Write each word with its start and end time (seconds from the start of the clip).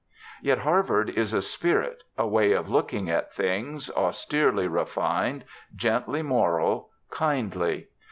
Yet 0.41 0.57
Harvard 0.57 1.11
is 1.11 1.31
a 1.31 1.43
spirit, 1.43 2.01
a 2.17 2.25
way 2.25 2.53
of 2.53 2.71
looking 2.71 3.07
at 3.07 3.31
things, 3.31 3.91
austerely 3.91 4.67
refined, 4.67 5.45
gently 5.75 6.23
moral, 6.23 6.89
kindly. 7.11 7.87